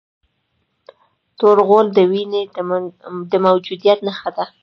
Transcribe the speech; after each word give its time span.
تور 1.39 1.57
غول 1.67 1.87
د 1.93 1.99
وینې 2.11 2.41
د 3.31 3.33
موجودیت 3.45 3.99
نښه 4.07 4.29
ده. 4.37 4.45